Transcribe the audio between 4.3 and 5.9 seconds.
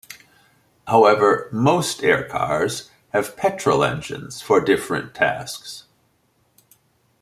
for different tasks.